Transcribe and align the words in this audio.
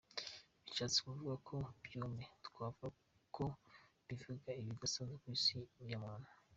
Bishatse 0.65 0.97
kuvuga 1.05 1.33
ko 1.47 1.55
byombi 1.85 2.23
twavuga 2.47 2.87
ko 3.35 3.45
bivuga 4.07 4.49
ibidasanzwe 4.59 5.15
ku 5.21 5.27
isi 5.35 5.57
ya 5.91 5.99
muntu. 6.03 6.29